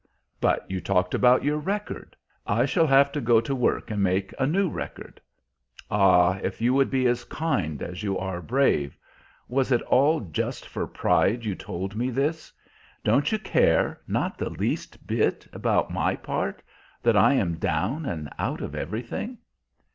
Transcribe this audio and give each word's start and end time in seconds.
"But 0.39 0.65
you 0.67 0.81
talked 0.81 1.13
about 1.13 1.43
your 1.43 1.59
record." 1.59 2.15
"I 2.47 2.65
shall 2.65 2.87
have 2.87 3.11
to 3.11 3.21
go 3.21 3.39
to 3.39 3.53
work 3.53 3.91
and 3.91 4.01
make 4.01 4.33
a 4.39 4.47
new 4.47 4.67
record. 4.67 5.21
Ah, 5.91 6.39
if 6.41 6.59
you 6.59 6.73
would 6.73 6.89
be 6.89 7.05
as 7.05 7.23
kind 7.23 7.83
as 7.83 8.01
you 8.01 8.17
are 8.17 8.41
brave! 8.41 8.97
Was 9.47 9.71
it 9.71 9.83
all 9.83 10.21
just 10.21 10.67
for 10.67 10.87
pride 10.87 11.45
you 11.45 11.53
told 11.53 11.95
me 11.95 12.09
this? 12.09 12.51
Don't 13.03 13.31
you 13.31 13.37
care, 13.37 14.01
not 14.07 14.39
the 14.39 14.49
least 14.49 15.05
bit, 15.05 15.47
about 15.53 15.93
my 15.93 16.15
part 16.15 16.63
that 17.03 17.15
I 17.15 17.35
am 17.35 17.59
down 17.59 18.07
and 18.07 18.27
out 18.39 18.61
of 18.61 18.73
everything?" 18.73 19.37